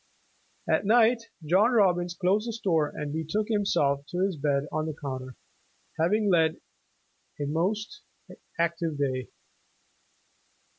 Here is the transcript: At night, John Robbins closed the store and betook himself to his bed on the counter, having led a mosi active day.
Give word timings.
At 0.67 0.83
night, 0.87 1.25
John 1.45 1.73
Robbins 1.73 2.15
closed 2.15 2.47
the 2.47 2.53
store 2.53 2.89
and 2.89 3.13
betook 3.13 3.49
himself 3.49 4.03
to 4.07 4.25
his 4.25 4.35
bed 4.35 4.63
on 4.71 4.87
the 4.87 4.95
counter, 4.99 5.35
having 5.99 6.27
led 6.31 6.57
a 7.39 7.43
mosi 7.43 7.85
active 8.57 8.97
day. 8.97 9.29